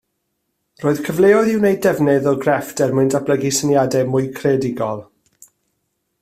Roedd 0.83 1.01
cyfleoedd 1.07 1.51
i 1.51 1.53
wneud 1.59 1.83
defnydd 1.87 2.31
o 2.31 2.35
grefft 2.47 2.83
er 2.87 2.95
mwyn 3.01 3.13
datblygu 3.17 3.53
syniadau 3.59 4.11
mwy 4.15 4.27
creadigol 4.41 5.07